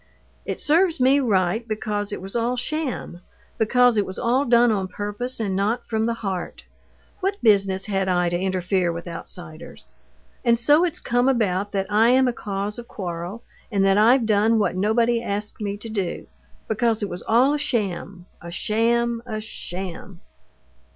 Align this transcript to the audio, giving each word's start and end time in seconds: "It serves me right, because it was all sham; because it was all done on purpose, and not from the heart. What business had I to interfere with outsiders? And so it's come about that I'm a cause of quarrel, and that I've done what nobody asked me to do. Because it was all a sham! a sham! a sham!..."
"It 0.45 0.59
serves 0.59 0.99
me 0.99 1.19
right, 1.19 1.67
because 1.67 2.11
it 2.11 2.23
was 2.23 2.35
all 2.35 2.57
sham; 2.57 3.21
because 3.59 3.97
it 3.97 4.05
was 4.07 4.17
all 4.17 4.45
done 4.45 4.71
on 4.71 4.87
purpose, 4.87 5.39
and 5.39 5.55
not 5.55 5.85
from 5.85 6.05
the 6.05 6.15
heart. 6.25 6.63
What 7.19 7.37
business 7.43 7.85
had 7.85 8.07
I 8.09 8.27
to 8.29 8.35
interfere 8.39 8.91
with 8.91 9.07
outsiders? 9.07 9.85
And 10.43 10.57
so 10.57 10.83
it's 10.83 10.99
come 10.99 11.29
about 11.29 11.71
that 11.73 11.85
I'm 11.87 12.27
a 12.27 12.33
cause 12.33 12.79
of 12.79 12.87
quarrel, 12.87 13.43
and 13.71 13.85
that 13.85 13.99
I've 13.99 14.25
done 14.25 14.57
what 14.57 14.75
nobody 14.75 15.21
asked 15.21 15.61
me 15.61 15.77
to 15.77 15.89
do. 15.89 16.25
Because 16.67 17.03
it 17.03 17.07
was 17.09 17.21
all 17.21 17.53
a 17.53 17.59
sham! 17.59 18.25
a 18.41 18.49
sham! 18.49 19.21
a 19.27 19.39
sham!..." 19.39 20.21